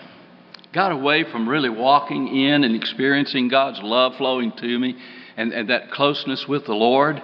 [0.73, 4.97] got away from really walking in and experiencing God's love flowing to me
[5.35, 7.21] and, and that closeness with the Lord,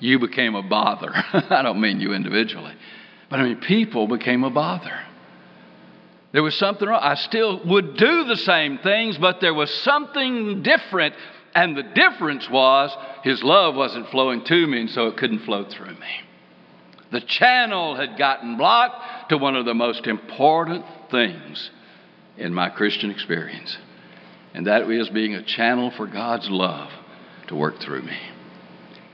[0.00, 1.10] you became a bother.
[1.14, 2.74] I don't mean you individually,
[3.28, 4.98] but I mean people became a bother.
[6.32, 7.00] There was something wrong.
[7.02, 11.14] I still would do the same things, but there was something different
[11.54, 15.64] and the difference was his love wasn't flowing to me, and so it couldn't flow
[15.64, 16.22] through me.
[17.10, 21.70] The channel had gotten blocked to one of the most important things
[22.36, 23.76] in my Christian experience,
[24.54, 26.90] and that is being a channel for God's love
[27.48, 28.18] to work through me.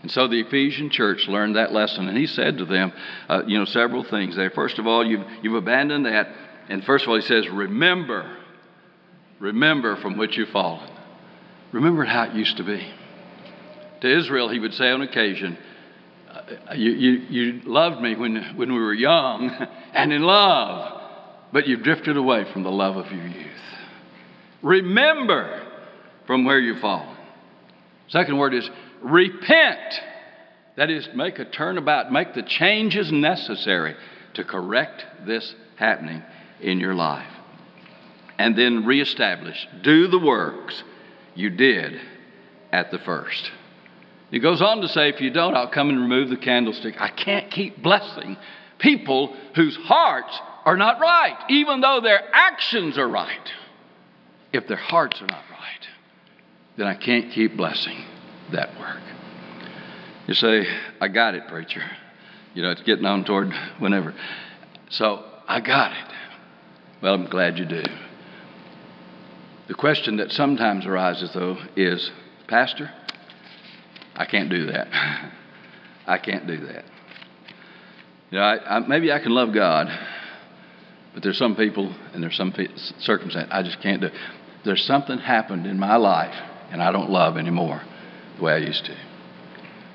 [0.02, 2.92] And so the Ephesian church learned that lesson, and he said to them,
[3.28, 4.50] uh, you know, several things there.
[4.50, 6.28] First of all, you've, you've abandoned that,
[6.68, 8.36] and first of all, he says, remember,
[9.40, 10.88] remember from which you've fallen.
[11.72, 12.86] Remember how it used to be.
[14.00, 15.58] To Israel, he would say on occasion,
[16.30, 19.50] uh, you, you, you loved me when, when we were young
[19.92, 20.97] and in love,
[21.52, 23.46] but you've drifted away from the love of your youth.
[24.62, 25.66] Remember
[26.26, 27.16] from where you've fallen.
[28.08, 28.68] Second word is
[29.00, 30.00] repent.
[30.76, 33.96] That is, make a turnabout, make the changes necessary
[34.34, 36.22] to correct this happening
[36.60, 37.32] in your life.
[38.38, 40.82] And then reestablish, do the works
[41.34, 42.00] you did
[42.72, 43.50] at the first.
[44.30, 47.00] He goes on to say, if you don't, I'll come and remove the candlestick.
[47.00, 48.36] I can't keep blessing
[48.78, 50.38] people whose hearts
[50.68, 53.50] are not right, even though their actions are right.
[54.52, 55.86] If their hearts are not right,
[56.76, 58.04] then I can't keep blessing
[58.52, 59.00] that work.
[60.26, 60.66] You say,
[61.00, 61.82] I got it, preacher.
[62.52, 64.14] You know, it's getting on toward whenever.
[64.90, 66.14] So I got it.
[67.00, 67.84] Well, I'm glad you do.
[69.68, 72.10] The question that sometimes arises, though, is
[72.46, 72.90] Pastor,
[74.14, 74.88] I can't do that.
[76.06, 76.84] I can't do that.
[78.30, 79.88] You know, I, I, maybe I can love God,
[81.18, 82.54] but there's some people and there's some
[83.00, 84.10] circumstances I just can't do.
[84.64, 86.36] There's something happened in my life,
[86.70, 87.82] and I don't love anymore
[88.36, 88.96] the way I used to.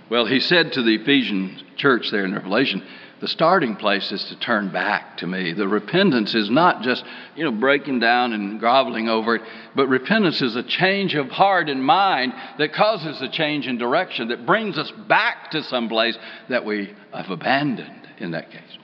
[0.09, 2.83] Well, he said to the Ephesian church there in Revelation,
[3.21, 5.53] the starting place is to turn back to me.
[5.53, 7.05] The repentance is not just,
[7.37, 9.43] you know, breaking down and groveling over it,
[9.77, 14.27] but repentance is a change of heart and mind that causes a change in direction,
[14.27, 16.17] that brings us back to some place
[16.49, 18.77] that we have abandoned in that case.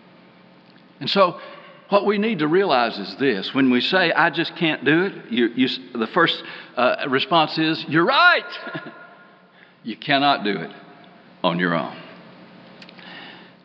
[1.02, 1.40] And so,
[1.90, 5.32] what we need to realize is this when we say, I just can't do it,
[5.32, 6.42] you, you, the first
[6.78, 8.46] uh, response is, You're right.
[9.84, 10.72] you cannot do it
[11.44, 11.96] on your own.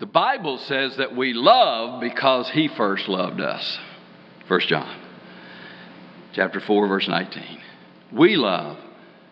[0.01, 3.79] The Bible says that we love because he first loved us.
[4.49, 5.01] 1 John
[6.35, 7.61] chapter 4 verse 19.
[8.13, 8.77] We love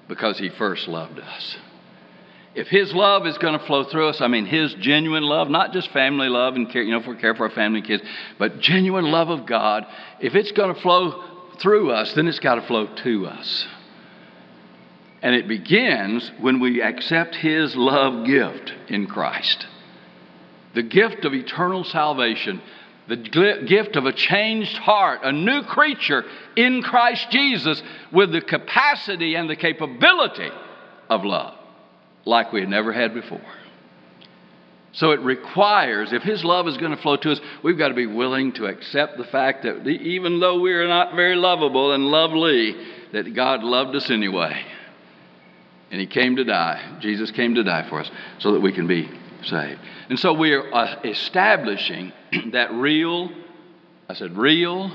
[0.09, 1.57] because he first loved us.
[2.55, 5.73] If His love is going to flow through us, I mean His genuine love, not
[5.73, 8.03] just family love and care, you know, if we care for our family and kids,
[8.39, 9.87] but genuine love of God,
[10.21, 11.23] if it's going to flow
[11.59, 13.67] through us, then it's got to flow to us.
[15.23, 19.67] And it begins when we accept His love gift in Christ
[20.75, 22.61] the gift of eternal salvation,
[23.07, 26.25] the gift of a changed heart, a new creature
[26.57, 30.49] in Christ Jesus with the capacity and the capability
[31.11, 31.55] of love
[32.25, 33.41] like we had never had before.
[34.93, 37.95] So it requires, if His love is going to flow to us, we've got to
[37.95, 42.05] be willing to accept the fact that even though we are not very lovable and
[42.05, 42.77] lovely,
[43.13, 44.65] that God loved us anyway.
[45.91, 46.99] And He came to die.
[47.01, 49.11] Jesus came to die for us so that we can be
[49.43, 49.81] saved.
[50.11, 52.13] And so we are uh, establishing
[52.53, 53.31] that real,
[54.09, 54.95] I said, real,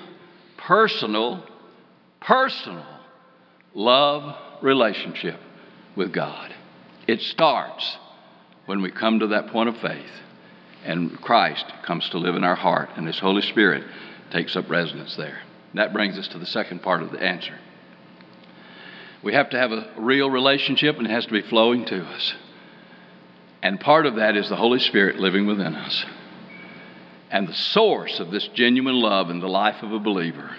[0.58, 1.44] personal,
[2.22, 2.86] personal
[3.74, 5.40] love relationship
[5.96, 6.54] with God.
[7.08, 7.98] It starts
[8.66, 10.12] when we come to that point of faith
[10.84, 13.84] and Christ comes to live in our heart and His Holy Spirit
[14.32, 15.40] takes up residence there.
[15.74, 17.58] That brings us to the second part of the answer.
[19.24, 22.36] We have to have a real relationship and it has to be flowing to us.
[23.64, 26.06] And part of that is the Holy Spirit living within us.
[27.30, 30.56] And the source of this genuine love in the life of a believer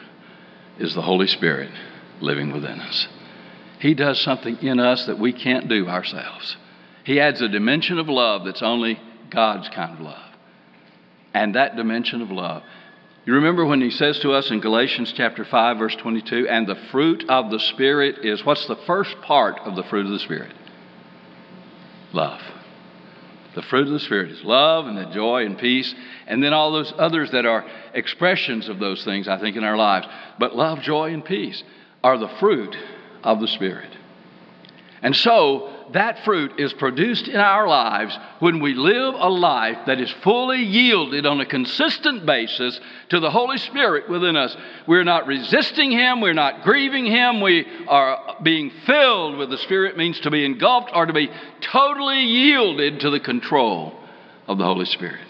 [0.78, 1.70] is the Holy Spirit
[2.20, 3.09] living within us.
[3.81, 6.57] He does something in us that we can't do ourselves.
[7.05, 9.01] He adds a dimension of love that's only
[9.31, 10.35] God's kind of love.
[11.33, 12.62] And that dimension of love.
[13.24, 16.79] You remember when he says to us in Galatians chapter 5 verse 22, and the
[16.91, 20.53] fruit of the spirit is what's the first part of the fruit of the spirit?
[22.12, 22.41] Love.
[23.55, 25.93] The fruit of the Spirit is love and the joy and peace,
[26.29, 29.76] and then all those others that are expressions of those things, I think, in our
[29.76, 30.07] lives.
[30.39, 31.62] But love, joy, and peace
[32.05, 32.76] are the fruit
[33.23, 33.91] of the Spirit.
[35.03, 40.01] And so, that fruit is produced in our lives when we live a life that
[40.01, 44.57] is fully yielded on a consistent basis to the Holy Spirit within us.
[44.87, 49.97] We're not resisting Him, we're not grieving Him, we are being filled with the Spirit,
[49.97, 53.95] means to be engulfed or to be totally yielded to the control
[54.47, 55.27] of the Holy Spirit.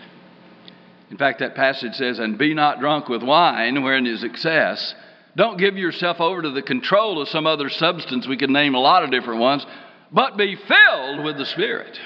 [1.10, 4.94] In fact, that passage says, And be not drunk with wine, wherein is excess.
[5.38, 8.26] Don't give yourself over to the control of some other substance.
[8.26, 9.64] We could name a lot of different ones
[10.10, 11.96] but be filled with the Spirit.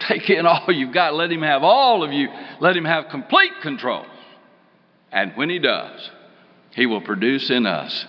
[0.00, 1.14] Take in all you've got.
[1.14, 2.28] Let Him have all of you.
[2.60, 4.04] Let Him have complete control.
[5.10, 6.10] And when He does,
[6.74, 8.04] He will produce in us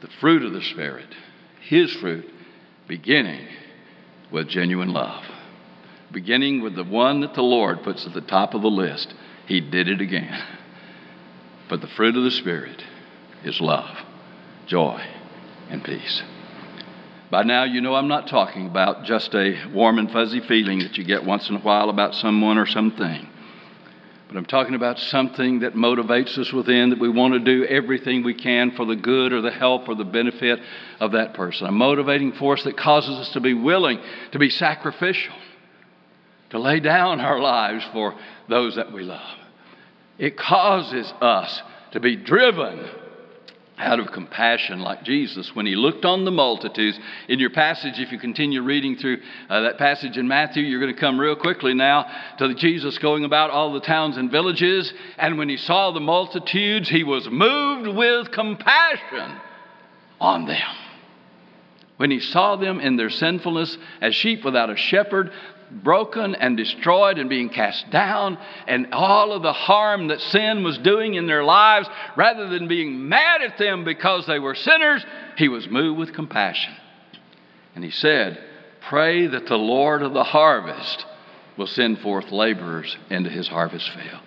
[0.00, 1.08] the fruit of the Spirit,
[1.60, 2.28] His fruit,
[2.88, 3.46] beginning
[4.32, 5.24] with genuine love.
[6.10, 9.14] Beginning with the one that the Lord puts at the top of the list.
[9.46, 10.42] He did it again.
[11.68, 12.82] But the fruit of the Spirit
[13.44, 13.96] is love,
[14.66, 15.04] joy,
[15.70, 16.22] and peace.
[17.30, 20.96] By now, you know I'm not talking about just a warm and fuzzy feeling that
[20.96, 23.28] you get once in a while about someone or something.
[24.28, 28.22] But I'm talking about something that motivates us within, that we want to do everything
[28.22, 30.60] we can for the good or the help or the benefit
[31.00, 31.66] of that person.
[31.66, 34.00] A motivating force that causes us to be willing
[34.32, 35.34] to be sacrificial,
[36.50, 38.14] to lay down our lives for
[38.48, 39.38] those that we love.
[40.18, 42.88] It causes us to be driven
[43.78, 46.98] out of compassion like Jesus when he looked on the multitudes.
[47.28, 49.18] In your passage, if you continue reading through
[49.48, 52.06] uh, that passage in Matthew, you're going to come real quickly now
[52.38, 54.92] to Jesus going about all the towns and villages.
[55.18, 59.38] And when he saw the multitudes, he was moved with compassion
[60.20, 60.76] on them.
[61.96, 65.30] When he saw them in their sinfulness as sheep without a shepherd,
[65.82, 70.78] broken and destroyed and being cast down, and all of the harm that sin was
[70.78, 75.04] doing in their lives, rather than being mad at them because they were sinners,
[75.36, 76.74] he was moved with compassion.
[77.74, 78.38] And he said,
[78.88, 81.06] Pray that the Lord of the harvest
[81.56, 84.20] will send forth laborers into his harvest field.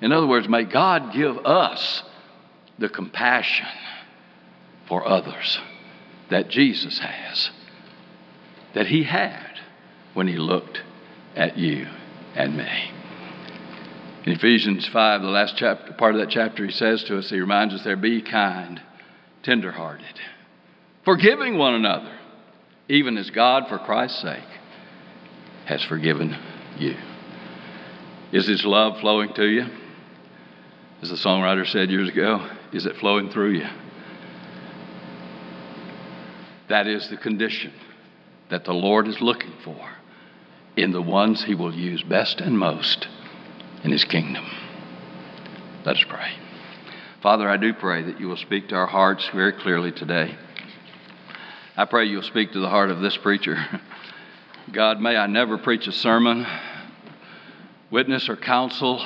[0.00, 2.02] In other words, may God give us
[2.78, 3.66] the compassion
[4.88, 5.58] for others
[6.30, 7.50] that Jesus has,
[8.74, 9.60] that he had
[10.14, 10.82] when he looked
[11.38, 11.86] at you
[12.34, 12.92] and me.
[14.26, 17.40] In Ephesians 5, the last chapter, part of that chapter, he says to us, he
[17.40, 18.82] reminds us there, be kind,
[19.44, 20.20] tenderhearted,
[21.04, 22.12] forgiving one another,
[22.88, 24.42] even as God, for Christ's sake,
[25.66, 26.36] has forgiven
[26.76, 26.96] you.
[28.32, 29.66] Is his love flowing to you?
[31.00, 33.68] As the songwriter said years ago, is it flowing through you?
[36.68, 37.72] That is the condition
[38.50, 39.88] that the Lord is looking for
[40.82, 43.08] in the ones he will use best and most
[43.82, 44.44] in his kingdom.
[45.84, 46.32] Let us pray.
[47.22, 50.36] Father, I do pray that you will speak to our hearts very clearly today.
[51.76, 53.56] I pray you'll speak to the heart of this preacher
[54.72, 56.46] God, may I never preach a sermon,
[57.90, 59.02] witness or counsel,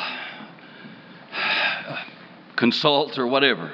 [2.56, 3.70] consult or whatever,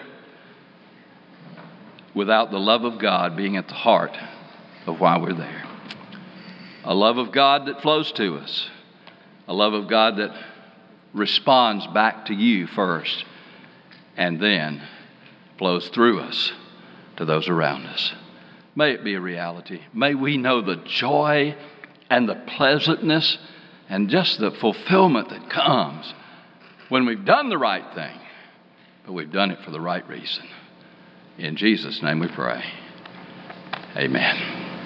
[2.15, 4.19] without the love of God being at the heart
[4.87, 5.68] of why we're there.
[6.89, 8.71] A love of God that flows to us,
[9.47, 10.35] a love of God that
[11.13, 13.27] responds back to you first,
[14.17, 14.81] and then
[15.59, 16.51] flows through us
[17.19, 18.15] to those around us.
[18.75, 19.83] May it be a reality.
[19.93, 21.55] May we know the joy
[22.09, 23.37] and the pleasantness
[23.91, 26.15] and just the fulfillment that comes
[26.89, 28.19] when we've done the right thing,
[29.05, 30.45] but we've done it for the right reason.
[31.37, 32.65] In Jesus' name we pray.
[33.95, 34.68] Amen.